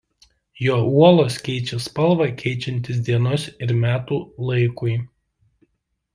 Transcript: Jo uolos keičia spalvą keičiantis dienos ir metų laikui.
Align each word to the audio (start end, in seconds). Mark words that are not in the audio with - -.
Jo 0.67 0.77
uolos 1.01 1.35
keičia 1.47 1.79
spalvą 1.87 2.27
keičiantis 2.39 3.03
dienos 3.11 3.47
ir 3.67 3.75
metų 3.85 4.19
laikui. 4.49 4.97